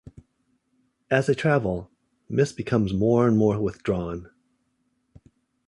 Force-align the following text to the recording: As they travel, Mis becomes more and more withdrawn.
As 1.11 1.27
they 1.27 1.35
travel, 1.35 1.91
Mis 2.27 2.53
becomes 2.53 2.91
more 2.91 3.27
and 3.27 3.37
more 3.37 3.59
withdrawn. 3.61 4.31